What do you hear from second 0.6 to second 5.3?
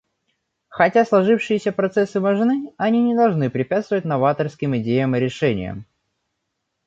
Хотя сложившиеся процессы важны, они не должны препятствовать новаторским идеям и